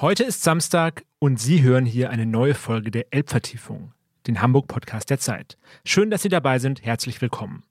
[0.00, 3.92] Heute ist Samstag und Sie hören hier eine neue Folge der Elbvertiefung,
[4.26, 5.58] den Hamburg-Podcast der Zeit.
[5.84, 6.82] Schön, dass Sie dabei sind.
[6.82, 7.64] Herzlich willkommen.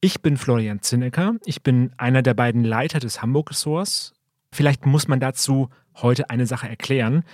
[0.00, 1.34] Ich bin Florian Zinnecker.
[1.44, 4.14] Ich bin einer der beiden Leiter des Hamburg-Ressorts.
[4.52, 7.24] Vielleicht muss man dazu heute eine Sache erklären.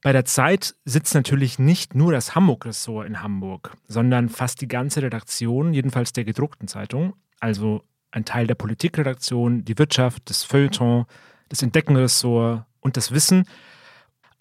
[0.00, 5.02] Bei der Zeit sitzt natürlich nicht nur das Hamburg-Ressort in Hamburg, sondern fast die ganze
[5.02, 11.04] Redaktion, jedenfalls der gedruckten Zeitung, also ein Teil der Politikredaktion, die Wirtschaft, das Feuilleton,
[11.50, 13.44] das Entdeckenressort und das Wissen.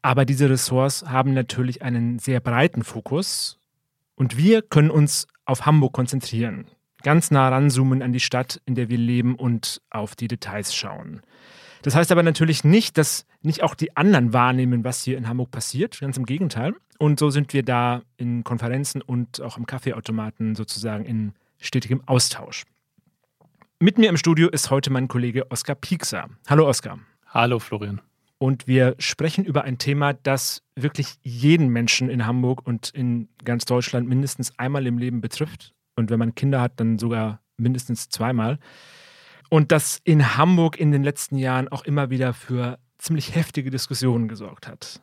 [0.02, 3.60] Aber diese Ressorts haben natürlich einen sehr breiten Fokus
[4.16, 6.68] und wir können uns auf Hamburg konzentrieren,
[7.02, 11.22] ganz nah ranzoomen an die Stadt, in der wir leben und auf die Details schauen.
[11.82, 15.52] Das heißt aber natürlich nicht, dass nicht auch die anderen wahrnehmen, was hier in Hamburg
[15.52, 16.00] passiert.
[16.00, 16.74] Ganz im Gegenteil.
[16.98, 22.64] Und so sind wir da in Konferenzen und auch im Kaffeeautomaten sozusagen in stetigem Austausch.
[23.80, 26.30] Mit mir im Studio ist heute mein Kollege Oskar Piekser.
[26.48, 27.00] Hallo Oskar.
[27.28, 28.02] Hallo Florian.
[28.38, 33.66] Und wir sprechen über ein Thema, das wirklich jeden Menschen in Hamburg und in ganz
[33.66, 35.74] Deutschland mindestens einmal im Leben betrifft.
[35.96, 38.60] Und wenn man Kinder hat, dann sogar mindestens zweimal.
[39.50, 44.28] Und das in Hamburg in den letzten Jahren auch immer wieder für ziemlich heftige Diskussionen
[44.28, 45.02] gesorgt hat.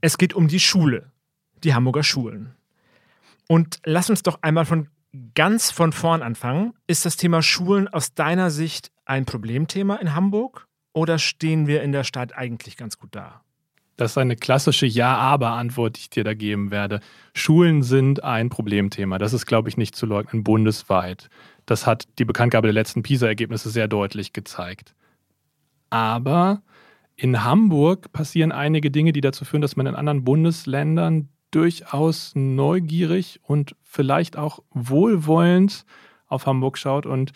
[0.00, 1.10] Es geht um die Schule,
[1.64, 2.54] die Hamburger Schulen.
[3.48, 4.88] Und lass uns doch einmal von
[5.34, 6.74] ganz von vorn anfangen.
[6.86, 11.92] Ist das Thema Schulen aus deiner Sicht ein Problemthema in Hamburg oder stehen wir in
[11.92, 13.42] der Stadt eigentlich ganz gut da?
[13.96, 17.00] Das ist eine klassische Ja-Aber-Antwort, die ich dir da geben werde.
[17.34, 19.18] Schulen sind ein Problemthema.
[19.18, 21.28] Das ist, glaube ich, nicht zu leugnen, bundesweit.
[21.66, 24.94] Das hat die Bekanntgabe der letzten PISA-Ergebnisse sehr deutlich gezeigt.
[25.90, 26.62] Aber
[27.14, 33.40] in Hamburg passieren einige Dinge, die dazu führen, dass man in anderen Bundesländern durchaus neugierig
[33.42, 35.84] und vielleicht auch wohlwollend
[36.26, 37.32] auf Hamburg schaut und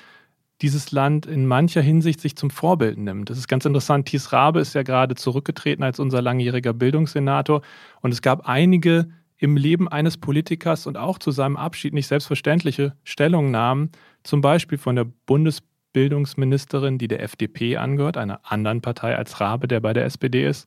[0.62, 3.28] dieses Land in mancher Hinsicht sich zum Vorbild nimmt.
[3.28, 4.06] Das ist ganz interessant.
[4.06, 7.62] Thies Rabe ist ja gerade zurückgetreten als unser langjähriger Bildungssenator
[8.00, 12.97] und es gab einige im Leben eines Politikers und auch zu seinem Abschied nicht selbstverständliche
[13.03, 13.91] Stellungnahmen,
[14.22, 19.81] zum Beispiel von der Bundesbildungsministerin, die der FDP angehört, einer anderen Partei als Rabe, der
[19.81, 20.66] bei der SPD ist,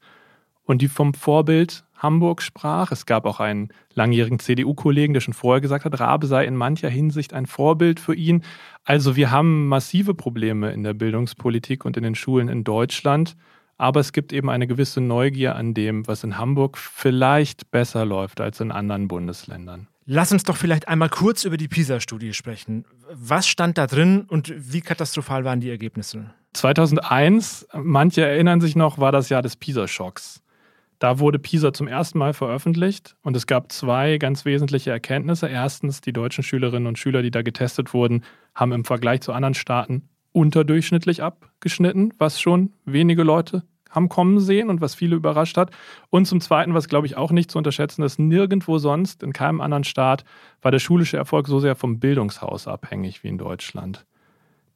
[0.64, 2.92] und die vom Vorbild Hamburg sprach.
[2.92, 6.90] Es gab auch einen langjährigen CDU-Kollegen, der schon vorher gesagt hat, Rabe sei in mancher
[6.90, 8.44] Hinsicht ein Vorbild für ihn.
[8.84, 13.36] Also wir haben massive Probleme in der Bildungspolitik und in den Schulen in Deutschland.
[13.78, 18.42] Aber es gibt eben eine gewisse Neugier an dem, was in Hamburg vielleicht besser läuft
[18.42, 19.88] als in anderen Bundesländern.
[20.10, 22.86] Lass uns doch vielleicht einmal kurz über die PISA-Studie sprechen.
[23.12, 26.34] Was stand da drin und wie katastrophal waren die Ergebnisse?
[26.54, 30.42] 2001, manche erinnern sich noch, war das Jahr des PISA-Schocks.
[31.00, 35.48] Da wurde PISA zum ersten Mal veröffentlicht und es gab zwei ganz wesentliche Erkenntnisse.
[35.48, 38.24] Erstens, die deutschen Schülerinnen und Schüler, die da getestet wurden,
[38.56, 44.70] haben im Vergleich zu anderen Staaten unterdurchschnittlich abgeschnitten, was schon wenige Leute haben kommen sehen
[44.70, 45.72] und was viele überrascht hat.
[46.10, 49.62] Und zum Zweiten, was glaube ich auch nicht zu unterschätzen ist, nirgendwo sonst, in keinem
[49.62, 50.24] anderen Staat,
[50.62, 54.06] war der schulische Erfolg so sehr vom Bildungshaus abhängig wie in Deutschland.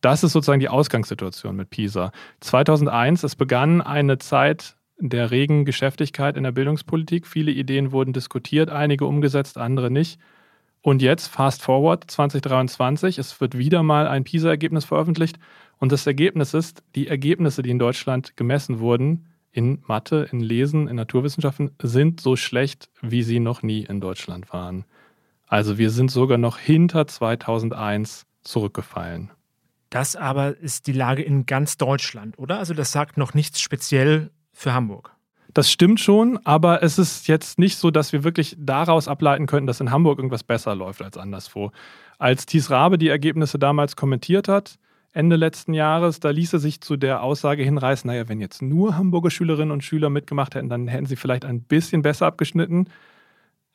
[0.02, 2.12] Das ist sozusagen die Ausgangssituation mit PISA.
[2.40, 4.76] 2001, es begann eine Zeit
[5.10, 7.28] der regen Geschäftigkeit in der Bildungspolitik.
[7.28, 10.20] Viele Ideen wurden diskutiert, einige umgesetzt, andere nicht.
[10.82, 15.38] Und jetzt, fast forward 2023, es wird wieder mal ein PISA-Ergebnis veröffentlicht.
[15.78, 20.88] Und das Ergebnis ist, die Ergebnisse, die in Deutschland gemessen wurden, in Mathe, in Lesen,
[20.88, 24.86] in Naturwissenschaften, sind so schlecht, wie sie noch nie in Deutschland waren.
[25.48, 29.32] Also wir sind sogar noch hinter 2001 zurückgefallen.
[29.90, 32.60] Das aber ist die Lage in ganz Deutschland, oder?
[32.60, 35.12] Also das sagt noch nichts speziell für Hamburg.
[35.54, 39.68] Das stimmt schon, aber es ist jetzt nicht so, dass wir wirklich daraus ableiten könnten,
[39.68, 41.72] dass in Hamburg irgendwas besser läuft als anderswo.
[42.20, 44.76] Als Thies Rabe die Ergebnisse damals kommentiert hat,
[45.14, 48.96] Ende letzten Jahres, da ließ er sich zu der Aussage hinreißen, naja, wenn jetzt nur
[48.96, 52.88] Hamburger Schülerinnen und Schüler mitgemacht hätten, dann hätten sie vielleicht ein bisschen besser abgeschnitten.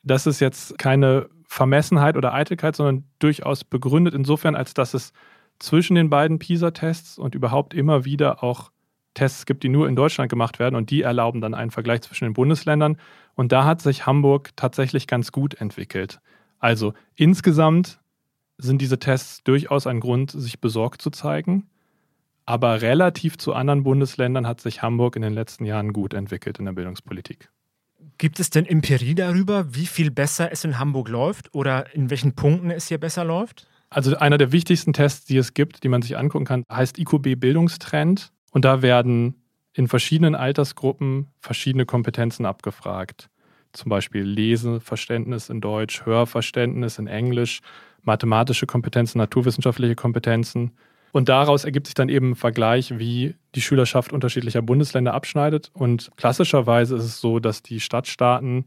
[0.01, 5.13] Das ist jetzt keine Vermessenheit oder Eitelkeit, sondern durchaus begründet insofern, als dass es
[5.59, 8.71] zwischen den beiden PISA-Tests und überhaupt immer wieder auch
[9.17, 12.25] Tests gibt, die nur in Deutschland gemacht werden und die erlauben dann einen Vergleich zwischen
[12.25, 12.97] den Bundesländern.
[13.35, 16.19] Und da hat sich Hamburg tatsächlich ganz gut entwickelt.
[16.59, 17.99] Also insgesamt
[18.57, 21.67] sind diese Tests durchaus ein Grund, sich besorgt zu zeigen.
[22.45, 26.65] Aber relativ zu anderen Bundesländern hat sich Hamburg in den letzten Jahren gut entwickelt in
[26.65, 27.49] der Bildungspolitik.
[28.17, 32.35] Gibt es denn Empirie darüber, wie viel besser es in Hamburg läuft oder in welchen
[32.35, 33.67] Punkten es hier besser läuft?
[33.89, 37.39] Also einer der wichtigsten Tests, die es gibt, die man sich angucken kann, heißt IQB
[37.39, 38.31] Bildungstrend.
[38.51, 39.35] Und da werden
[39.73, 43.29] in verschiedenen Altersgruppen verschiedene Kompetenzen abgefragt.
[43.73, 47.61] Zum Beispiel Leseverständnis in Deutsch, Hörverständnis in Englisch,
[48.01, 50.71] mathematische Kompetenzen, naturwissenschaftliche Kompetenzen.
[51.11, 55.69] Und daraus ergibt sich dann eben ein Vergleich, wie die Schülerschaft unterschiedlicher Bundesländer abschneidet.
[55.73, 58.65] Und klassischerweise ist es so, dass die Stadtstaaten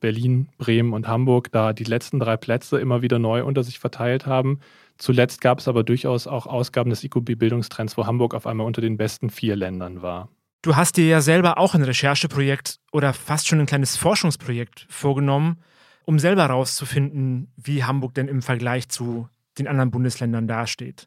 [0.00, 4.26] Berlin, Bremen und Hamburg da die letzten drei Plätze immer wieder neu unter sich verteilt
[4.26, 4.60] haben.
[4.98, 8.96] Zuletzt gab es aber durchaus auch Ausgaben des IQB-Bildungstrends, wo Hamburg auf einmal unter den
[8.96, 10.28] besten vier Ländern war.
[10.62, 15.58] Du hast dir ja selber auch ein Rechercheprojekt oder fast schon ein kleines Forschungsprojekt vorgenommen,
[16.04, 19.28] um selber herauszufinden, wie Hamburg denn im Vergleich zu
[19.58, 21.06] den anderen Bundesländern dasteht.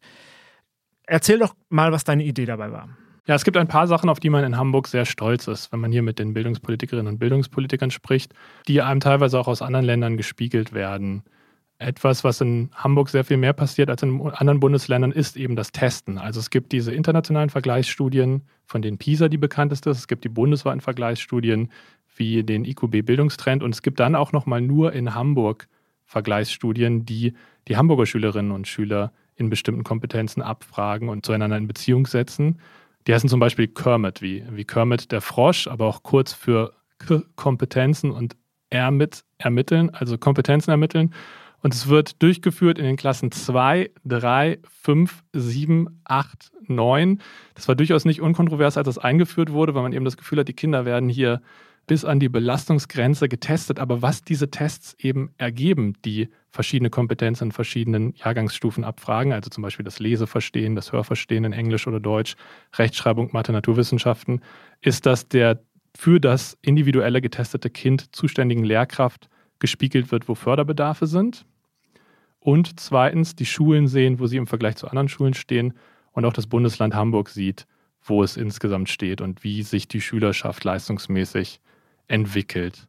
[1.08, 2.90] Erzähl doch mal, was deine Idee dabei war.
[3.28, 5.80] Ja, es gibt ein paar Sachen, auf die man in Hamburg sehr stolz ist, wenn
[5.80, 8.34] man hier mit den Bildungspolitikerinnen und Bildungspolitikern spricht,
[8.68, 11.24] die einem teilweise auch aus anderen Ländern gespiegelt werden.
[11.86, 15.72] Etwas, was in Hamburg sehr viel mehr passiert als in anderen Bundesländern, ist eben das
[15.72, 16.18] Testen.
[16.18, 20.00] Also es gibt diese internationalen Vergleichsstudien, von denen PISA die bekannteste ist.
[20.00, 21.70] Es gibt die bundesweiten Vergleichsstudien
[22.16, 25.68] wie den IQB-Bildungstrend und es gibt dann auch nochmal nur in Hamburg
[26.06, 27.34] Vergleichsstudien, die
[27.68, 32.60] die Hamburger Schülerinnen und Schüler in bestimmten Kompetenzen abfragen und zueinander in Beziehung setzen.
[33.06, 37.22] Die heißen zum Beispiel Kermit, wie, wie Kermit der Frosch, aber auch kurz für K
[37.36, 38.36] Kompetenzen und
[38.72, 41.14] ermit, ermitteln, also Kompetenzen ermitteln.
[41.66, 47.20] Und es wird durchgeführt in den Klassen 2, 3, 5, 7, 8, 9.
[47.56, 50.48] Das war durchaus nicht unkontrovers, als das eingeführt wurde, weil man eben das Gefühl hat,
[50.48, 51.42] die Kinder werden hier
[51.88, 53.80] bis an die Belastungsgrenze getestet.
[53.80, 59.64] Aber was diese Tests eben ergeben, die verschiedene Kompetenzen in verschiedenen Jahrgangsstufen abfragen, also zum
[59.64, 62.36] Beispiel das Leseverstehen, das Hörverstehen in Englisch oder Deutsch,
[62.76, 64.42] Rechtschreibung, Mathe, Naturwissenschaften,
[64.82, 65.60] ist, dass der
[65.96, 71.44] für das individuelle getestete Kind zuständigen Lehrkraft gespiegelt wird, wo Förderbedarfe sind.
[72.46, 75.74] Und zweitens, die Schulen sehen, wo sie im Vergleich zu anderen Schulen stehen
[76.12, 77.66] und auch das Bundesland Hamburg sieht,
[78.04, 81.60] wo es insgesamt steht und wie sich die Schülerschaft leistungsmäßig
[82.08, 82.88] entwickelt.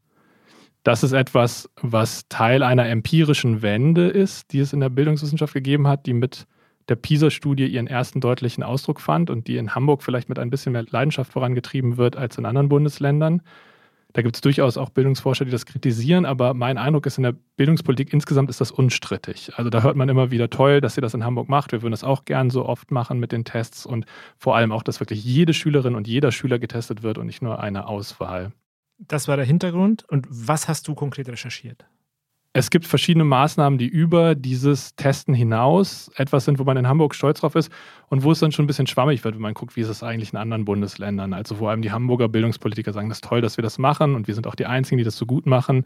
[0.82, 5.88] Das ist etwas, was Teil einer empirischen Wende ist, die es in der Bildungswissenschaft gegeben
[5.88, 6.46] hat, die mit
[6.90, 10.72] der PISA-Studie ihren ersten deutlichen Ausdruck fand und die in Hamburg vielleicht mit ein bisschen
[10.72, 13.40] mehr Leidenschaft vorangetrieben wird als in anderen Bundesländern.
[14.16, 17.34] Da gibt es durchaus auch Bildungsforscher, die das kritisieren, aber mein Eindruck ist, in der
[17.58, 19.52] Bildungspolitik insgesamt ist das unstrittig.
[19.56, 21.72] Also da hört man immer wieder toll, dass ihr das in Hamburg macht.
[21.72, 24.06] Wir würden das auch gern so oft machen mit den Tests und
[24.38, 27.60] vor allem auch, dass wirklich jede Schülerin und jeder Schüler getestet wird und nicht nur
[27.60, 28.52] eine Auswahl.
[28.96, 30.06] Das war der Hintergrund.
[30.08, 31.84] Und was hast du konkret recherchiert?
[32.58, 37.14] Es gibt verschiedene Maßnahmen, die über dieses Testen hinaus etwas sind, wo man in Hamburg
[37.14, 37.70] stolz drauf ist
[38.08, 40.02] und wo es dann schon ein bisschen schwammig wird, wenn man guckt, wie ist es
[40.02, 41.34] eigentlich in anderen Bundesländern.
[41.34, 44.26] Also vor allem die Hamburger Bildungspolitiker sagen, das ist toll, dass wir das machen und
[44.26, 45.84] wir sind auch die Einzigen, die das so gut machen.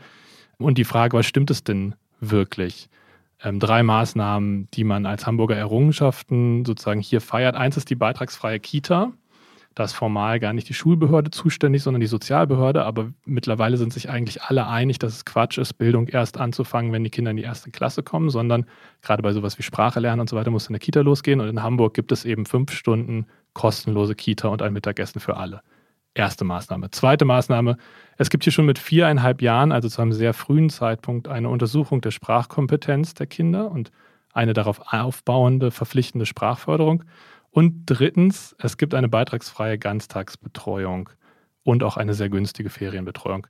[0.59, 2.89] Und die Frage, was stimmt es denn wirklich?
[3.43, 7.57] Ähm, drei Maßnahmen, die man als Hamburger Errungenschaften sozusagen hier feiert.
[7.57, 9.11] Eins ist die beitragsfreie Kita.
[9.75, 12.85] Da ist formal gar nicht die Schulbehörde zuständig, sondern die Sozialbehörde.
[12.85, 17.05] Aber mittlerweile sind sich eigentlich alle einig, dass es Quatsch ist, Bildung erst anzufangen, wenn
[17.05, 18.67] die Kinder in die erste Klasse kommen, sondern
[19.01, 21.41] gerade bei sowas wie Sprache lernen und so weiter muss in der Kita losgehen.
[21.41, 25.63] Und in Hamburg gibt es eben fünf Stunden kostenlose Kita und ein Mittagessen für alle.
[26.15, 26.91] Erste Maßnahme.
[26.91, 27.77] Zweite Maßnahme.
[28.19, 32.01] Es gibt hier schon mit viereinhalb Jahren, also zu einem sehr frühen Zeitpunkt, eine Untersuchung
[32.01, 33.93] der Sprachkompetenz der Kinder und
[34.33, 37.05] eine darauf aufbauende, verpflichtende Sprachförderung.
[37.51, 41.11] Und drittens, es gibt eine beitragsfreie Ganztagsbetreuung
[41.65, 43.47] und auch eine sehr günstige Ferienbetreuung.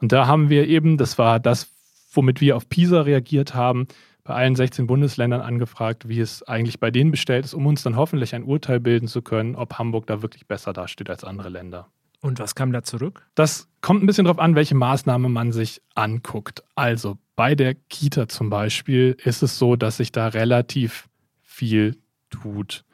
[0.00, 1.70] Und da haben wir eben, das war das,
[2.12, 3.86] womit wir auf PISA reagiert haben,
[4.24, 7.96] bei allen 16 Bundesländern angefragt, wie es eigentlich bei denen bestellt ist, um uns dann
[7.96, 11.88] hoffentlich ein Urteil bilden zu können, ob Hamburg da wirklich besser dasteht als andere Länder.
[12.20, 13.26] Und was kam da zurück?
[13.34, 16.62] Das kommt ein bisschen darauf an, welche Maßnahme man sich anguckt.
[16.74, 21.08] Also bei der Kita zum Beispiel ist es so, dass sich da relativ
[21.42, 21.96] viel
[22.28, 22.84] tut.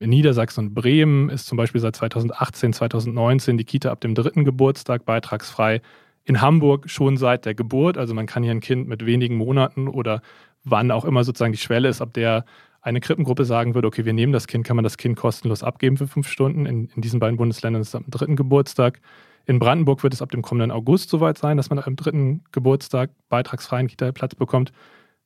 [0.00, 4.44] In Niedersachsen und Bremen ist zum Beispiel seit 2018, 2019 die Kita ab dem dritten
[4.44, 5.80] Geburtstag beitragsfrei.
[6.24, 7.98] In Hamburg schon seit der Geburt.
[7.98, 10.22] Also man kann hier ein Kind mit wenigen Monaten oder
[10.62, 12.44] wann auch immer sozusagen die Schwelle ist, ab der
[12.80, 15.96] eine Krippengruppe sagen würde, okay, wir nehmen das Kind, kann man das Kind kostenlos abgeben
[15.96, 16.64] für fünf Stunden.
[16.64, 19.00] In, in diesen beiden Bundesländern ist es am dritten Geburtstag.
[19.46, 23.10] In Brandenburg wird es ab dem kommenden August soweit sein, dass man am dritten Geburtstag
[23.30, 24.72] beitragsfreien Kita-Platz bekommt.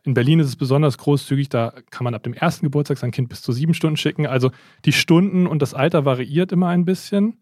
[0.05, 3.29] In Berlin ist es besonders großzügig, da kann man ab dem ersten Geburtstag sein Kind
[3.29, 4.27] bis zu sieben Stunden schicken.
[4.27, 4.51] Also
[4.85, 7.39] die Stunden und das Alter variiert immer ein bisschen.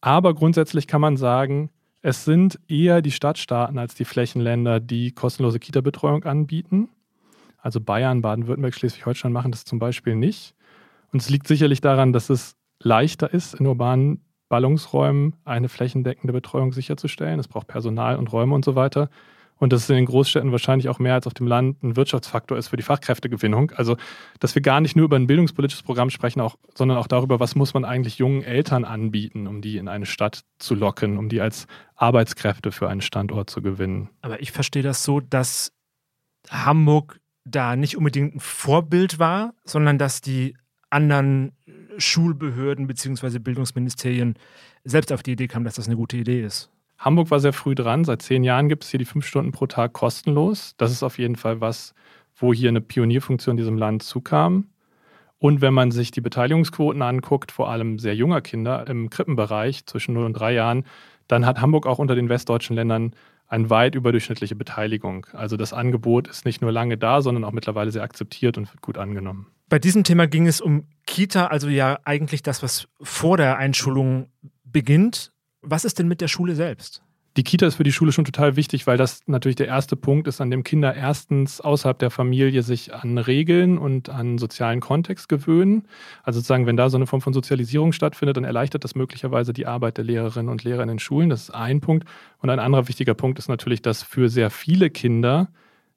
[0.00, 1.70] Aber grundsätzlich kann man sagen,
[2.00, 6.88] es sind eher die Stadtstaaten als die Flächenländer, die kostenlose Kita-Betreuung anbieten.
[7.58, 10.54] Also Bayern, Baden-Württemberg, Schleswig-Holstein machen das zum Beispiel nicht.
[11.12, 16.72] Und es liegt sicherlich daran, dass es leichter ist, in urbanen Ballungsräumen eine flächendeckende Betreuung
[16.72, 17.38] sicherzustellen.
[17.38, 19.10] Es braucht Personal und Räume und so weiter
[19.60, 22.58] und dass es in den Großstädten wahrscheinlich auch mehr als auf dem Land ein Wirtschaftsfaktor
[22.58, 23.70] ist für die Fachkräftegewinnung.
[23.72, 23.96] Also,
[24.40, 27.54] dass wir gar nicht nur über ein bildungspolitisches Programm sprechen, auch, sondern auch darüber, was
[27.54, 31.42] muss man eigentlich jungen Eltern anbieten, um die in eine Stadt zu locken, um die
[31.42, 34.08] als Arbeitskräfte für einen Standort zu gewinnen.
[34.22, 35.72] Aber ich verstehe das so, dass
[36.48, 40.56] Hamburg da nicht unbedingt ein Vorbild war, sondern dass die
[40.88, 41.52] anderen
[41.98, 43.38] Schulbehörden bzw.
[43.38, 44.36] Bildungsministerien
[44.84, 46.70] selbst auf die Idee kamen, dass das eine gute Idee ist.
[47.00, 48.04] Hamburg war sehr früh dran.
[48.04, 50.74] Seit zehn Jahren gibt es hier die fünf Stunden pro Tag kostenlos.
[50.76, 51.94] Das ist auf jeden Fall was,
[52.36, 54.66] wo hier eine Pionierfunktion diesem Land zukam.
[55.38, 60.12] Und wenn man sich die Beteiligungsquoten anguckt, vor allem sehr junger Kinder im Krippenbereich zwischen
[60.12, 60.84] 0 und 3 Jahren,
[61.26, 63.14] dann hat Hamburg auch unter den westdeutschen Ländern
[63.46, 65.26] eine weit überdurchschnittliche Beteiligung.
[65.32, 68.82] Also das Angebot ist nicht nur lange da, sondern auch mittlerweile sehr akzeptiert und wird
[68.82, 69.46] gut angenommen.
[69.70, 74.28] Bei diesem Thema ging es um Kita, also ja eigentlich das, was vor der Einschulung
[74.64, 75.32] beginnt.
[75.62, 77.02] Was ist denn mit der Schule selbst?
[77.36, 80.26] Die Kita ist für die Schule schon total wichtig, weil das natürlich der erste Punkt
[80.26, 85.28] ist, an dem Kinder erstens außerhalb der Familie sich an Regeln und an sozialen Kontext
[85.28, 85.86] gewöhnen.
[86.24, 89.66] Also sozusagen, wenn da so eine Form von Sozialisierung stattfindet, dann erleichtert das möglicherweise die
[89.66, 91.30] Arbeit der Lehrerinnen und Lehrer in den Schulen.
[91.30, 92.08] Das ist ein Punkt.
[92.38, 95.50] Und ein anderer wichtiger Punkt ist natürlich, dass für sehr viele Kinder,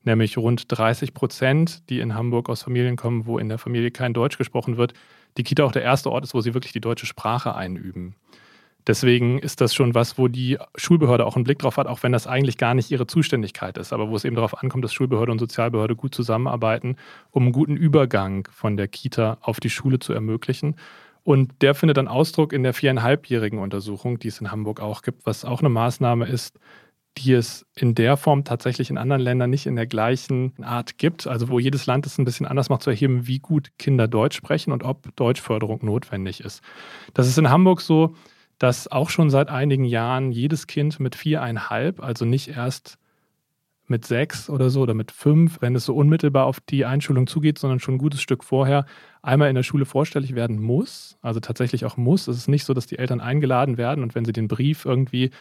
[0.03, 4.13] nämlich rund 30 Prozent, die in Hamburg aus Familien kommen, wo in der Familie kein
[4.13, 4.93] Deutsch gesprochen wird,
[5.37, 8.15] die Kita auch der erste Ort ist, wo sie wirklich die deutsche Sprache einüben.
[8.87, 12.11] Deswegen ist das schon was, wo die Schulbehörde auch einen Blick drauf hat, auch wenn
[12.11, 15.31] das eigentlich gar nicht ihre Zuständigkeit ist, aber wo es eben darauf ankommt, dass Schulbehörde
[15.31, 16.97] und Sozialbehörde gut zusammenarbeiten,
[17.31, 20.75] um einen guten Übergang von der Kita auf die Schule zu ermöglichen.
[21.23, 25.25] Und der findet dann Ausdruck in der viereinhalbjährigen Untersuchung, die es in Hamburg auch gibt,
[25.25, 26.59] was auch eine Maßnahme ist,
[27.17, 31.27] die es in der Form tatsächlich in anderen Ländern nicht in der gleichen Art gibt.
[31.27, 34.35] Also wo jedes Land es ein bisschen anders macht, zu erheben, wie gut Kinder Deutsch
[34.35, 36.61] sprechen und ob Deutschförderung notwendig ist.
[37.13, 38.15] Das ist in Hamburg so,
[38.63, 42.97] dass auch schon seit einigen Jahren jedes Kind mit viereinhalb, also nicht erst
[43.87, 47.59] mit sechs oder so oder mit fünf, wenn es so unmittelbar auf die Einschulung zugeht,
[47.59, 48.85] sondern schon ein gutes Stück vorher
[49.21, 51.17] einmal in der Schule vorstellig werden muss.
[51.21, 52.29] Also tatsächlich auch muss.
[52.29, 55.31] Es ist nicht so, dass die Eltern eingeladen werden und wenn sie den Brief irgendwie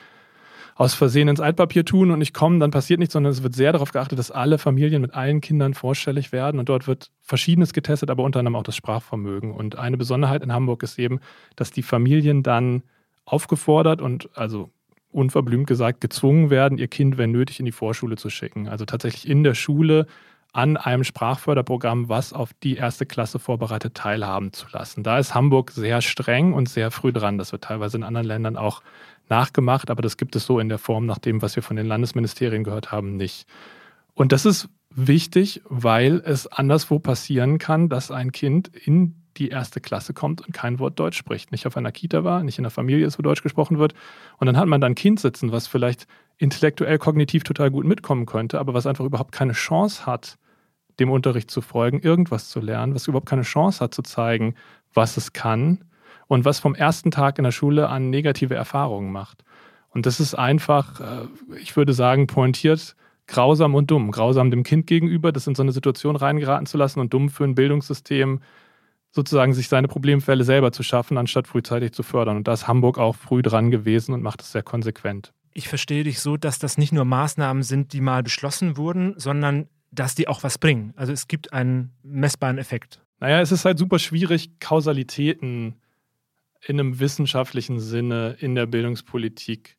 [0.75, 3.71] aus Versehen ins Altpapier tun und nicht kommen, dann passiert nichts, sondern es wird sehr
[3.71, 6.59] darauf geachtet, dass alle Familien mit allen Kindern vorstellig werden.
[6.59, 9.53] Und dort wird Verschiedenes getestet, aber unter anderem auch das Sprachvermögen.
[9.53, 11.21] Und eine Besonderheit in Hamburg ist eben,
[11.55, 12.83] dass die Familien dann
[13.25, 14.71] aufgefordert und also
[15.11, 18.69] unverblümt gesagt gezwungen werden, ihr Kind, wenn nötig, in die Vorschule zu schicken.
[18.69, 20.07] Also tatsächlich in der Schule
[20.53, 25.03] an einem Sprachförderprogramm, was auf die erste Klasse vorbereitet, teilhaben zu lassen.
[25.03, 27.39] Da ist Hamburg sehr streng und sehr früh dran.
[27.39, 28.83] Das wird teilweise in anderen Ländern auch
[29.29, 31.87] nachgemacht, aber das gibt es so in der Form, nach dem, was wir von den
[31.87, 33.47] Landesministerien gehört haben, nicht.
[34.15, 39.81] Und das ist wichtig, weil es anderswo passieren kann, dass ein Kind in die erste
[39.81, 42.71] Klasse kommt und kein Wort Deutsch spricht, nicht auf einer Kita war, nicht in einer
[42.71, 43.95] Familie ist, wo Deutsch gesprochen wird.
[44.39, 46.07] Und dann hat man da ein Kind sitzen, was vielleicht
[46.39, 50.39] intellektuell, kognitiv total gut mitkommen könnte, aber was einfach überhaupt keine Chance hat,
[51.01, 54.55] dem Unterricht zu folgen, irgendwas zu lernen, was überhaupt keine Chance hat zu zeigen,
[54.93, 55.85] was es kann
[56.27, 59.45] und was vom ersten Tag in der Schule an negative Erfahrungen macht.
[59.91, 61.27] Und das ist einfach, äh,
[61.61, 62.97] ich würde sagen, pointiert
[63.27, 64.11] grausam und dumm.
[64.11, 67.45] Grausam dem Kind gegenüber, das in so eine Situation reingeraten zu lassen und dumm für
[67.45, 68.41] ein Bildungssystem,
[69.13, 72.39] sozusagen sich seine Problemfälle selber zu schaffen, anstatt frühzeitig zu fördern.
[72.39, 75.33] Und da ist Hamburg auch früh dran gewesen und macht es sehr konsequent.
[75.53, 79.69] Ich verstehe dich so, dass das nicht nur Maßnahmen sind, die mal beschlossen wurden, sondern
[79.91, 80.95] dass die auch was bringen.
[80.97, 83.01] Also es gibt einen messbaren Effekt.
[83.21, 85.77] Naja, es ist halt super schwierig, Kausalitäten
[86.67, 89.77] in einem wissenschaftlichen Sinne in der Bildungspolitik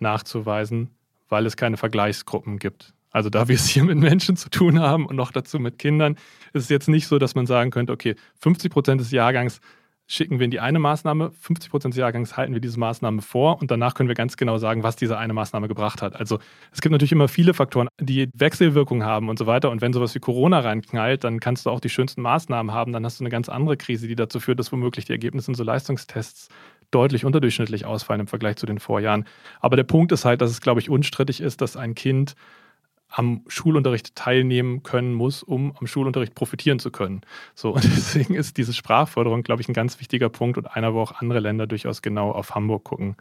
[0.00, 0.90] nachzuweisen,
[1.28, 2.94] weil es keine Vergleichsgruppen gibt.
[3.12, 6.16] Also da wir es hier mit Menschen zu tun haben und noch dazu mit Kindern,
[6.52, 9.60] ist es jetzt nicht so, dass man sagen könnte, okay, 50 Prozent des Jahrgangs
[10.06, 13.60] schicken wir in die eine Maßnahme, 50 Prozent des Jahrgangs halten wir diese Maßnahme vor
[13.60, 16.16] und danach können wir ganz genau sagen, was diese eine Maßnahme gebracht hat.
[16.16, 16.38] Also
[16.70, 19.70] es gibt natürlich immer viele Faktoren, die Wechselwirkung haben und so weiter.
[19.70, 23.04] Und wenn sowas wie Corona reinknallt, dann kannst du auch die schönsten Maßnahmen haben, dann
[23.04, 25.64] hast du eine ganz andere Krise, die dazu führt, dass womöglich die Ergebnisse in so
[25.64, 26.48] Leistungstests
[26.90, 29.24] deutlich unterdurchschnittlich ausfallen im Vergleich zu den Vorjahren.
[29.60, 32.34] Aber der Punkt ist halt, dass es, glaube ich, unstrittig ist, dass ein Kind
[33.12, 37.20] am Schulunterricht teilnehmen können muss, um am Schulunterricht profitieren zu können.
[37.54, 41.00] So, und deswegen ist diese Sprachförderung, glaube ich, ein ganz wichtiger Punkt und einer, wo
[41.00, 43.16] auch andere Länder durchaus genau auf Hamburg gucken.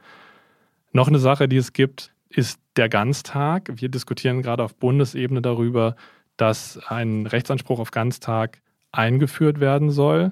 [0.93, 3.69] Noch eine Sache, die es gibt, ist der Ganztag.
[3.75, 5.95] Wir diskutieren gerade auf Bundesebene darüber,
[6.37, 8.61] dass ein Rechtsanspruch auf Ganztag
[8.93, 10.31] eingeführt werden soll.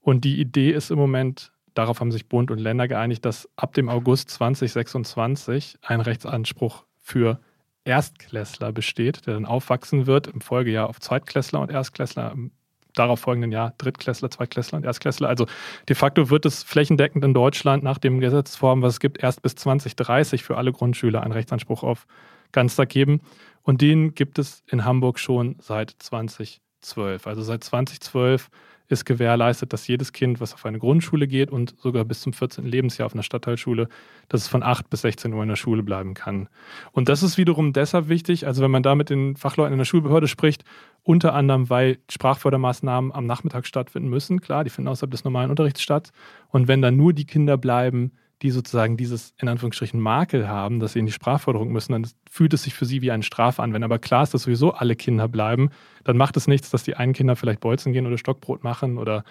[0.00, 3.72] Und die Idee ist im Moment, darauf haben sich Bund und Länder geeinigt, dass ab
[3.72, 7.40] dem August 2026 ein Rechtsanspruch für
[7.88, 12.52] Erstklässler besteht, der dann aufwachsen wird, im Folgejahr auf Zweitklässler und Erstklässler, im
[12.94, 15.28] darauf folgenden Jahr Drittklässler, Zweitklässler und Erstklässler.
[15.28, 15.46] Also
[15.88, 19.54] de facto wird es flächendeckend in Deutschland nach dem Gesetzesform, was es gibt, erst bis
[19.54, 22.06] 2030 für alle Grundschüler einen Rechtsanspruch auf
[22.52, 23.20] Ganztag geben.
[23.62, 27.26] Und den gibt es in Hamburg schon seit 2012.
[27.26, 28.48] Also seit 2012
[28.88, 32.64] ist gewährleistet, dass jedes Kind, was auf eine Grundschule geht und sogar bis zum 14.
[32.64, 33.88] Lebensjahr auf einer Stadtteilschule,
[34.28, 36.48] dass es von 8 bis 16 Uhr in der Schule bleiben kann.
[36.92, 39.84] Und das ist wiederum deshalb wichtig, also wenn man da mit den Fachleuten in der
[39.84, 40.64] Schulbehörde spricht,
[41.02, 44.40] unter anderem, weil Sprachfördermaßnahmen am Nachmittag stattfinden müssen.
[44.40, 46.10] Klar, die finden außerhalb des normalen Unterrichts statt.
[46.48, 50.92] Und wenn dann nur die Kinder bleiben, die sozusagen dieses in Anführungsstrichen Makel haben, dass
[50.92, 53.72] sie in die Sprachförderung müssen, dann fühlt es sich für sie wie eine Strafe an.
[53.72, 55.70] Wenn aber klar ist, dass sowieso alle Kinder bleiben,
[56.04, 59.24] dann macht es nichts, dass die einen Kinder vielleicht Bolzen gehen oder Stockbrot machen oder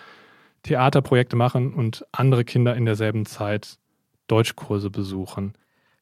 [0.64, 3.78] Theaterprojekte machen und andere Kinder in derselben Zeit
[4.28, 5.54] Deutschkurse besuchen.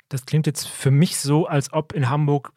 [0.10, 2.52] Das klingt jetzt für mich so, als ob in Hamburg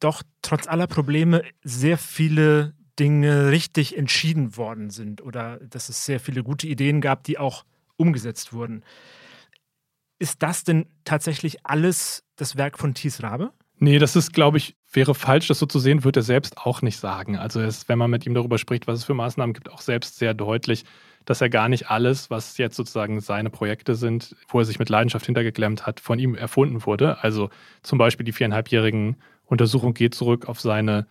[0.00, 6.20] doch trotz aller Probleme sehr viele Dinge richtig entschieden worden sind oder dass es sehr
[6.20, 7.64] viele gute Ideen gab, die auch
[7.96, 8.84] umgesetzt wurden.
[10.18, 13.52] Ist das denn tatsächlich alles das Werk von Thies Rabe?
[13.78, 16.80] Nee, das ist, glaube ich, wäre falsch, das so zu sehen, wird er selbst auch
[16.82, 17.36] nicht sagen.
[17.36, 20.16] Also ist, wenn man mit ihm darüber spricht, was es für Maßnahmen gibt, auch selbst
[20.16, 20.84] sehr deutlich,
[21.24, 24.88] dass er gar nicht alles, was jetzt sozusagen seine Projekte sind, wo er sich mit
[24.88, 27.22] Leidenschaft hintergeklemmt hat, von ihm erfunden wurde.
[27.22, 27.50] Also
[27.82, 31.06] zum Beispiel die viereinhalbjährigen Untersuchung geht zurück auf seine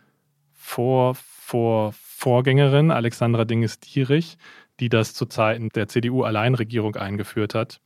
[0.53, 4.37] Vor, Vor, Vorgängerin Alexandra Dinges-Dierich,
[4.79, 7.81] die das zu Zeiten der CDU-Alleinregierung eingeführt hat.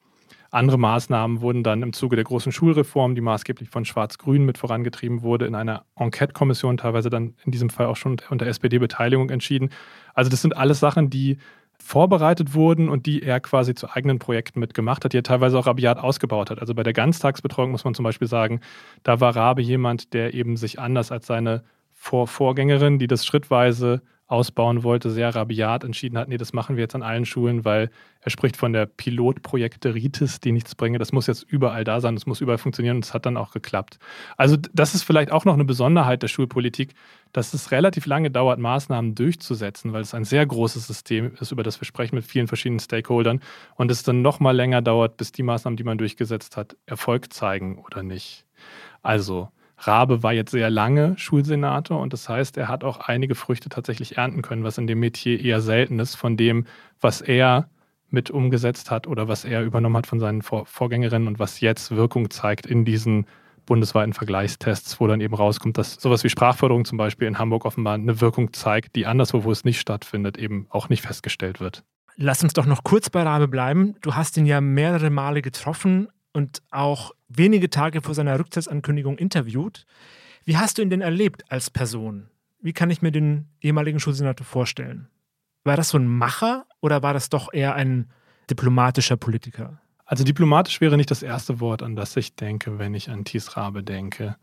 [0.51, 5.21] Andere Maßnahmen wurden dann im Zuge der großen Schulreform, die maßgeblich von Schwarz-Grün mit vorangetrieben
[5.21, 9.69] wurde, in einer Enquete-Kommission, teilweise dann in diesem Fall auch schon unter SPD-Beteiligung entschieden.
[10.13, 11.37] Also das sind alles Sachen, die
[11.79, 15.67] vorbereitet wurden und die er quasi zu eigenen Projekten mitgemacht hat, die er teilweise auch
[15.67, 16.59] rabiat ausgebaut hat.
[16.59, 18.61] Also bei der Ganztagsbetreuung muss man zum Beispiel sagen,
[19.03, 21.63] da war Rabe jemand, der eben sich anders als seine
[21.93, 26.83] Vor Vorgängerin, die das schrittweise ausbauen wollte, sehr rabiat entschieden hat, nee, das machen wir
[26.83, 30.99] jetzt an allen Schulen, weil er spricht von der Pilotprojekteritis, die nichts bringe.
[30.99, 33.51] Das muss jetzt überall da sein, das muss überall funktionieren und es hat dann auch
[33.51, 33.99] geklappt.
[34.35, 36.93] Also das ist vielleicht auch noch eine Besonderheit der Schulpolitik,
[37.31, 41.63] dass es relativ lange dauert, Maßnahmen durchzusetzen, weil es ein sehr großes System ist, über
[41.63, 43.39] das wir sprechen mit vielen verschiedenen Stakeholdern
[43.75, 47.31] und es dann noch mal länger dauert, bis die Maßnahmen, die man durchgesetzt hat, Erfolg
[47.31, 48.45] zeigen oder nicht.
[49.03, 53.69] Also Rabe war jetzt sehr lange Schulsenator und das heißt, er hat auch einige Früchte
[53.69, 56.65] tatsächlich ernten können, was in dem Metier eher selten ist, von dem,
[56.99, 57.69] was er
[58.09, 61.91] mit umgesetzt hat oder was er übernommen hat von seinen Vor Vorgängerinnen und was jetzt
[61.91, 63.27] Wirkung zeigt in diesen
[63.65, 67.95] bundesweiten Vergleichstests, wo dann eben rauskommt, dass sowas wie Sprachförderung zum Beispiel in Hamburg offenbar
[67.95, 71.83] eine Wirkung zeigt, die anderswo, wo es nicht stattfindet, eben auch nicht festgestellt wird.
[72.15, 73.95] Lass uns doch noch kurz bei Rabe bleiben.
[74.01, 79.85] Du hast ihn ja mehrere Male getroffen und auch wenige Tage vor seiner Rücktrittsankündigung interviewt.
[80.45, 82.29] Wie hast du ihn denn erlebt als Person?
[82.61, 85.07] Wie kann ich mir den ehemaligen Schulsenator vorstellen?
[85.63, 88.09] War das so ein Macher oder war das doch eher ein
[88.49, 89.81] diplomatischer Politiker?
[90.05, 93.57] Also diplomatisch wäre nicht das erste Wort, an das ich denke, wenn ich an Thies
[93.57, 94.37] Rabe denke.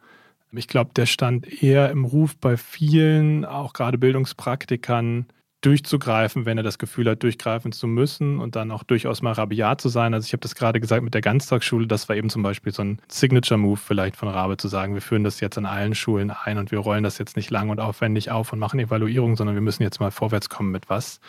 [0.52, 5.26] Ich glaube, der stand eher im Ruf bei vielen, auch gerade Bildungspraktikern,
[5.64, 9.80] durchzugreifen, wenn er das Gefühl hat, durchgreifen zu müssen und dann auch durchaus mal rabiat
[9.80, 10.12] zu sein.
[10.12, 12.82] Also ich habe das gerade gesagt mit der Ganztagsschule, das war eben zum Beispiel so
[12.82, 16.58] ein Signature-Move vielleicht von Rabe zu sagen, wir führen das jetzt an allen Schulen ein
[16.58, 19.62] und wir rollen das jetzt nicht lang und aufwendig auf und machen Evaluierungen, sondern wir
[19.62, 21.20] müssen jetzt mal vorwärts kommen mit was.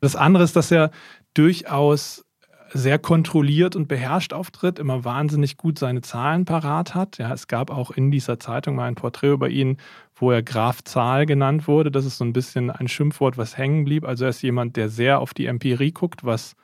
[0.00, 0.90] Das andere ist, dass er
[1.34, 2.24] durchaus
[2.72, 7.18] sehr kontrolliert und beherrscht auftritt, immer wahnsinnig gut seine Zahlen parat hat.
[7.18, 9.78] Ja, es gab auch in dieser Zeitung mal ein Porträt über ihn,
[10.14, 11.90] wo er Graf Zahl genannt wurde.
[11.90, 14.04] Das ist so ein bisschen ein Schimpfwort, was hängen blieb.
[14.04, 16.56] Also er ist jemand, der sehr auf die Empirie guckt, was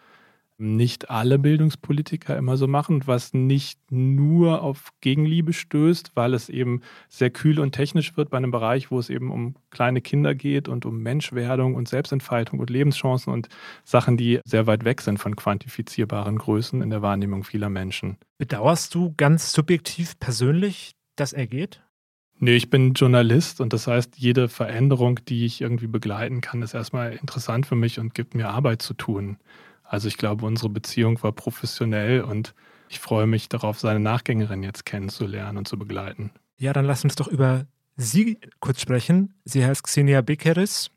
[0.56, 6.82] nicht alle Bildungspolitiker immer so machen, was nicht nur auf Gegenliebe stößt, weil es eben
[7.08, 10.68] sehr kühl und technisch wird bei einem Bereich, wo es eben um kleine Kinder geht
[10.68, 13.48] und um Menschwerdung und Selbstentfaltung und Lebenschancen und
[13.84, 18.16] Sachen, die sehr weit weg sind von quantifizierbaren Größen in der Wahrnehmung vieler Menschen.
[18.38, 21.80] Bedauerst du ganz subjektiv persönlich, dass er geht?
[22.38, 26.74] Nee, ich bin Journalist und das heißt, jede Veränderung, die ich irgendwie begleiten kann, ist
[26.74, 29.38] erstmal interessant für mich und gibt mir Arbeit zu tun.
[29.94, 32.52] Also ich glaube, unsere Beziehung war professionell und
[32.88, 36.33] ich freue mich darauf, seine Nachgängerin jetzt kennenzulernen und zu begleiten.
[36.57, 39.35] Ja, dann lass uns doch über Sie kurz sprechen.
[39.44, 40.90] Sie heißt Xenia Bekeris.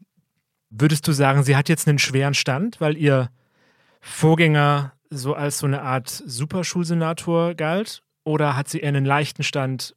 [0.72, 3.30] Würdest du sagen, sie hat jetzt einen schweren Stand, weil ihr
[4.02, 8.02] Vorgänger so als so eine Art Superschulsenator galt?
[8.24, 9.96] Oder hat sie eher einen leichten Stand,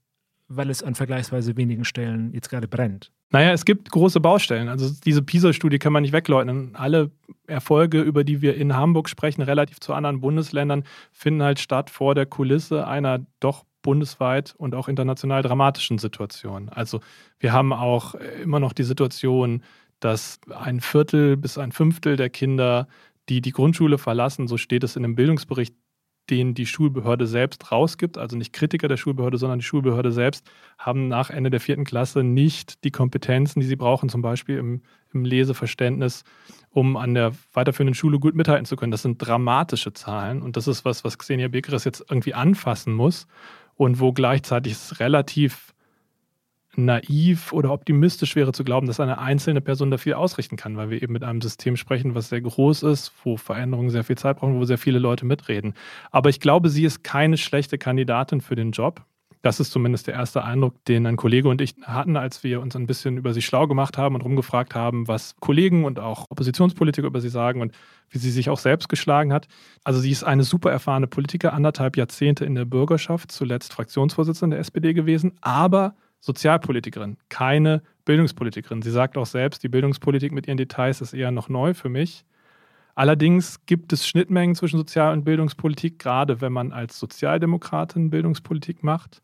[0.49, 3.13] weil es an vergleichsweise wenigen Stellen jetzt gerade brennt?
[3.33, 4.69] Naja, es gibt große Baustellen.
[4.69, 6.75] Also diese PISA-Studie kann man nicht wegleugnen.
[6.75, 7.13] Alle
[7.47, 12.17] Erfolge, über die wir in Hamburg sprechen, relativ zu anderen Bundesländern, finden halt statt vor
[12.17, 16.69] der Kulisse einer doch bundesweit und auch international dramatischen Situation.
[16.69, 17.01] Also
[17.39, 19.63] wir haben auch immer noch die Situation,
[20.01, 22.89] dass ein Viertel bis ein Fünftel der Kinder,
[23.29, 25.75] die die Grundschule verlassen, so steht es in dem Bildungsbericht
[26.31, 31.09] den die Schulbehörde selbst rausgibt, also nicht Kritiker der Schulbehörde, sondern die Schulbehörde selbst, haben
[31.09, 35.25] nach Ende der vierten Klasse nicht die Kompetenzen, die sie brauchen, zum Beispiel im, im
[35.25, 36.25] Leseverständnis,
[36.71, 38.93] um an der weiterführenden Schule gut mithalten zu können.
[38.93, 43.27] Das sind dramatische Zahlen und das ist was, was Xenia Bekeres jetzt irgendwie anfassen muss
[43.75, 45.75] und wo gleichzeitig es relativ
[46.77, 50.91] naiv oder optimistisch wäre zu glauben, dass eine einzelne Person da viel ausrichten kann, weil
[50.91, 54.39] wir eben mit einem System sprechen, was sehr groß ist, wo Veränderungen sehr viel Zeit
[54.39, 55.75] brauchen, wo sehr viele Leute mitreden.
[56.11, 59.05] Aber ich glaube, sie ist keine schlechte Kandidatin für den Job.
[59.43, 62.77] Das ist zumindest der erste Eindruck, den ein Kollege und ich hatten, als wir uns
[62.77, 67.07] ein bisschen über sie schlau gemacht haben und rumgefragt haben, was Kollegen und auch Oppositionspolitiker
[67.07, 67.73] über sie sagen und
[68.11, 69.49] wie sie sich auch selbst geschlagen hat.
[69.83, 74.61] Also sie ist eine super erfahrene Politiker, anderthalb Jahrzehnte in der Bürgerschaft, zuletzt Fraktionsvorsitzende der
[74.61, 78.83] SPD gewesen, aber Sozialpolitikerin, keine Bildungspolitikerin.
[78.83, 82.25] Sie sagt auch selbst, die Bildungspolitik mit ihren Details ist eher noch neu für mich.
[82.95, 89.23] Allerdings gibt es Schnittmengen zwischen Sozial- und Bildungspolitik, gerade wenn man als Sozialdemokratin Bildungspolitik macht.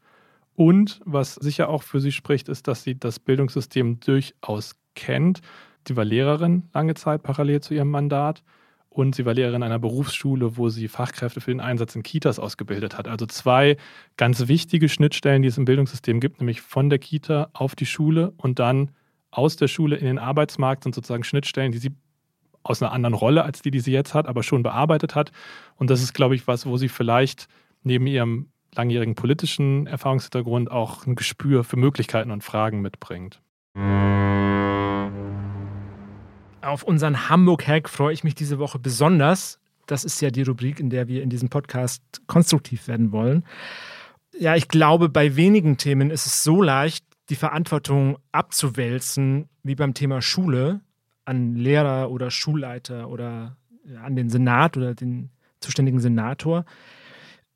[0.54, 5.42] Und was sicher auch für sie spricht, ist, dass sie das Bildungssystem durchaus kennt.
[5.86, 8.42] Sie war Lehrerin lange Zeit parallel zu ihrem Mandat
[8.96, 12.96] und sie war Lehrerin einer Berufsschule, wo sie Fachkräfte für den Einsatz in Kitas ausgebildet
[12.96, 13.08] hat.
[13.08, 13.76] Also zwei
[14.16, 18.32] ganz wichtige Schnittstellen, die es im Bildungssystem gibt, nämlich von der Kita auf die Schule
[18.38, 18.92] und dann
[19.30, 21.92] aus der Schule in den Arbeitsmarkt sind sozusagen Schnittstellen, die sie
[22.62, 25.30] aus einer anderen Rolle als die, die sie jetzt hat, aber schon bearbeitet hat.
[25.76, 27.48] Und das ist, glaube ich, was, wo sie vielleicht
[27.82, 33.42] neben ihrem langjährigen politischen Erfahrungshintergrund auch ein Gespür für Möglichkeiten und Fragen mitbringt.
[36.66, 39.60] Auf unseren Hamburg-Hack freue ich mich diese Woche besonders.
[39.86, 43.44] Das ist ja die Rubrik, in der wir in diesem Podcast konstruktiv werden wollen.
[44.36, 49.94] Ja, ich glaube, bei wenigen Themen ist es so leicht, die Verantwortung abzuwälzen, wie beim
[49.94, 50.80] Thema Schule,
[51.24, 53.56] an Lehrer oder Schulleiter oder
[54.02, 56.64] an den Senat oder den zuständigen Senator.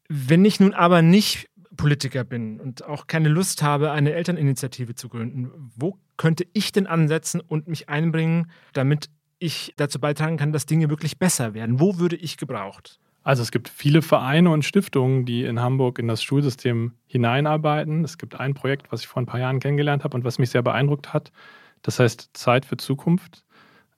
[0.09, 5.09] Wenn ich nun aber nicht Politiker bin und auch keine Lust habe, eine Elterninitiative zu
[5.09, 10.67] gründen, wo könnte ich denn ansetzen und mich einbringen, damit ich dazu beitragen kann, dass
[10.67, 11.81] Dinge wirklich besser werden?
[11.81, 13.01] Wo würde ich gebraucht?
[13.23, 18.05] Also es gibt viele Vereine und Stiftungen, die in Hamburg in das Schulsystem hineinarbeiten.
[18.05, 20.51] Es gibt ein Projekt, was ich vor ein paar Jahren kennengelernt habe und was mich
[20.51, 21.33] sehr beeindruckt hat.
[21.81, 23.43] Das heißt Zeit für Zukunft.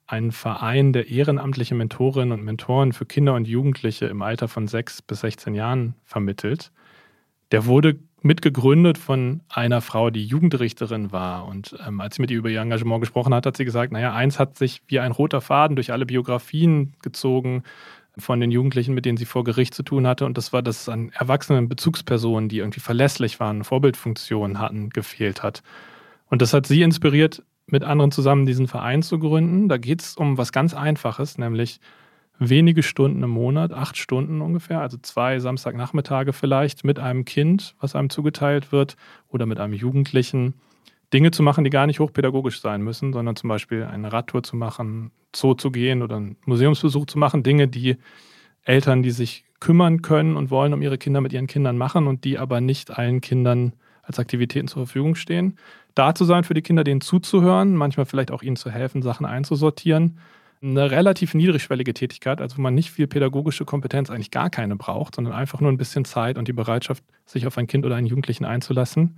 [0.07, 5.01] Ein Verein, der ehrenamtliche Mentorinnen und Mentoren für Kinder und Jugendliche im Alter von 6
[5.01, 6.71] bis 16 Jahren vermittelt.
[7.51, 11.45] Der wurde mitgegründet von einer Frau, die Jugendrichterin war.
[11.45, 14.13] Und ähm, als sie mit ihr über ihr Engagement gesprochen hat, hat sie gesagt, naja,
[14.13, 17.63] eins hat sich wie ein roter Faden durch alle Biografien gezogen
[18.17, 20.25] von den Jugendlichen, mit denen sie vor Gericht zu tun hatte.
[20.25, 25.43] Und das war, dass es an erwachsenen Bezugspersonen, die irgendwie verlässlich waren, Vorbildfunktionen hatten, gefehlt
[25.43, 25.63] hat.
[26.29, 29.67] Und das hat sie inspiriert, mit anderen zusammen diesen Verein zu gründen.
[29.67, 31.79] Da geht es um was ganz Einfaches, nämlich
[32.39, 37.95] wenige Stunden im Monat, acht Stunden ungefähr, also zwei Samstagnachmittage vielleicht mit einem Kind, was
[37.95, 38.95] einem zugeteilt wird,
[39.29, 40.55] oder mit einem Jugendlichen,
[41.13, 44.55] Dinge zu machen, die gar nicht hochpädagogisch sein müssen, sondern zum Beispiel eine Radtour zu
[44.55, 47.97] machen, Zoo zu gehen oder einen Museumsbesuch zu machen, Dinge, die
[48.63, 52.23] Eltern, die sich kümmern können und wollen um ihre Kinder mit ihren Kindern machen und
[52.23, 55.57] die aber nicht allen Kindern als Aktivitäten zur Verfügung stehen.
[55.95, 59.25] Da zu sein für die Kinder, denen zuzuhören, manchmal vielleicht auch ihnen zu helfen, Sachen
[59.25, 60.17] einzusortieren
[60.63, 65.15] eine relativ niedrigschwellige Tätigkeit, also wo man nicht viel pädagogische Kompetenz, eigentlich gar keine braucht,
[65.15, 68.07] sondern einfach nur ein bisschen Zeit und die Bereitschaft, sich auf ein Kind oder einen
[68.07, 69.17] Jugendlichen einzulassen.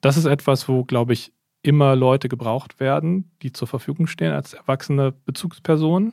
[0.00, 4.54] Das ist etwas, wo, glaube ich, immer Leute gebraucht werden, die zur Verfügung stehen als
[4.54, 6.12] erwachsene Bezugspersonen.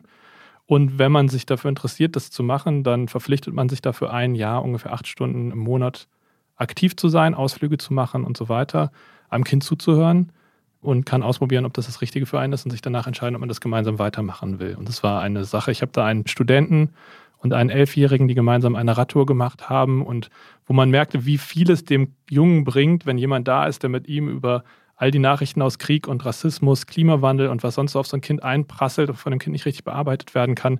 [0.65, 4.35] Und wenn man sich dafür interessiert, das zu machen, dann verpflichtet man sich dafür ein
[4.35, 6.07] Jahr, ungefähr acht Stunden im Monat
[6.55, 8.91] aktiv zu sein, Ausflüge zu machen und so weiter,
[9.29, 10.31] einem Kind zuzuhören
[10.82, 13.42] und kann ausprobieren, ob das das Richtige für einen ist und sich danach entscheiden, ob
[13.42, 14.76] man das gemeinsam weitermachen will.
[14.76, 15.72] Und das war eine Sache.
[15.72, 16.92] Ich habe da einen Studenten
[17.38, 20.30] und einen Elfjährigen, die gemeinsam eine Radtour gemacht haben und
[20.65, 24.08] wo man merkte, wie viel es dem Jungen bringt, wenn jemand da ist, der mit
[24.08, 24.63] ihm über
[24.96, 28.22] all die Nachrichten aus Krieg und Rassismus, Klimawandel und was sonst so auf so ein
[28.22, 30.80] Kind einprasselt und von dem Kind nicht richtig bearbeitet werden kann,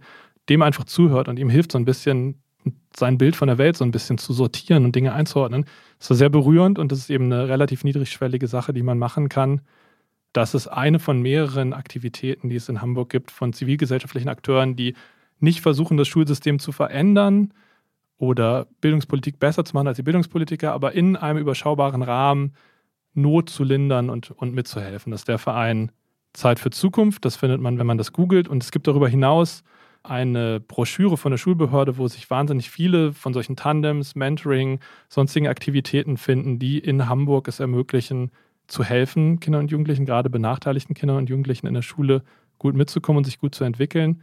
[0.50, 2.42] dem einfach zuhört und ihm hilft so ein bisschen
[2.96, 5.66] sein Bild von der Welt so ein bisschen zu sortieren und Dinge einzuordnen.
[6.00, 9.30] Das war sehr berührend und das ist eben eine relativ niedrigschwellige Sache, die man machen
[9.30, 9.62] kann,
[10.34, 14.96] das ist eine von mehreren Aktivitäten, die es in Hamburg gibt, von zivilgesellschaftlichen Akteuren, die
[15.40, 17.54] nicht versuchen, das Schulsystem zu verändern
[18.18, 22.54] oder Bildungspolitik besser zu machen als die Bildungspolitiker, aber in einem überschaubaren Rahmen
[23.14, 25.12] Not zu lindern und, und mitzuhelfen.
[25.12, 25.92] Das ist der Verein
[26.34, 27.26] Zeit für Zukunft.
[27.26, 28.48] Das findet man, wenn man das googelt.
[28.48, 29.64] Und es gibt darüber hinaus
[30.04, 36.18] eine Broschüre von der Schulbehörde, wo sich wahnsinnig viele von solchen Tandems, Mentoring, sonstigen Aktivitäten
[36.18, 38.32] finden, die in Hamburg es ermöglichen,
[38.70, 42.24] zu helfen, Kindern und Jugendlichen, gerade benachteiligten Kindern und Jugendlichen in der Schule
[42.58, 44.22] gut mitzukommen und sich gut zu entwickeln.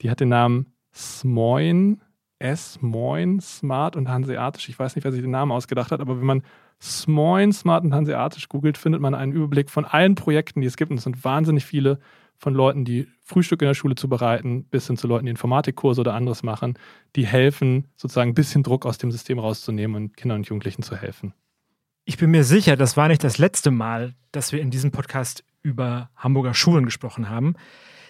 [0.00, 2.00] Die hat den Namen SMOIN,
[2.38, 4.68] S-Moin, Smart und Hanseatisch.
[4.68, 6.42] Ich weiß nicht, wer sich den Namen ausgedacht hat, aber wenn man
[6.80, 10.90] Smoin, Smart und Hanseatisch googelt, findet man einen Überblick von allen Projekten, die es gibt.
[10.90, 12.00] Und es sind wahnsinnig viele
[12.36, 16.14] von Leuten, die Frühstück in der Schule zubereiten, bis hin zu Leuten, die Informatikkurse oder
[16.14, 16.76] anderes machen,
[17.14, 20.96] die helfen, sozusagen ein bisschen Druck aus dem System rauszunehmen und Kindern und Jugendlichen zu
[20.96, 21.34] helfen.
[22.04, 25.44] Ich bin mir sicher, das war nicht das letzte Mal, dass wir in diesem Podcast
[25.62, 27.54] über Hamburger Schulen gesprochen haben.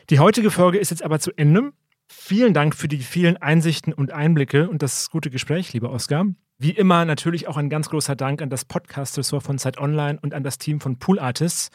[0.09, 1.73] Die heutige Folge ist jetzt aber zu Ende.
[2.09, 6.25] Vielen Dank für die vielen Einsichten und Einblicke und das gute Gespräch, lieber Oskar.
[6.59, 10.33] Wie immer natürlich auch ein ganz großer Dank an das Podcast-Ressort von Zeit Online und
[10.33, 11.71] an das Team von Pool Artists.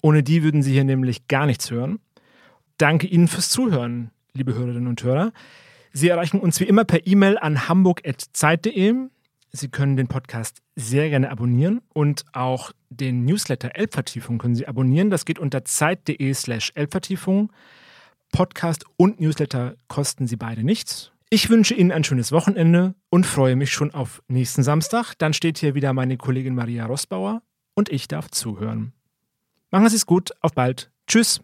[0.00, 1.98] Ohne die würden Sie hier nämlich gar nichts hören.
[2.78, 5.32] Danke Ihnen fürs Zuhören, liebe Hörerinnen und Hörer.
[5.92, 8.94] Sie erreichen uns wie immer per E-Mail an hamburg.zeit.de.
[9.52, 15.10] Sie können den Podcast sehr gerne abonnieren und auch den Newsletter Elbvertiefung können Sie abonnieren.
[15.10, 17.52] Das geht unter zeit.de slash Elbvertiefung.
[18.32, 21.10] Podcast und Newsletter kosten Sie beide nichts.
[21.30, 25.14] Ich wünsche Ihnen ein schönes Wochenende und freue mich schon auf nächsten Samstag.
[25.18, 27.42] Dann steht hier wieder meine Kollegin Maria Rossbauer
[27.74, 28.92] und ich darf zuhören.
[29.70, 30.90] Machen Sie es gut, auf bald.
[31.06, 31.40] Tschüss.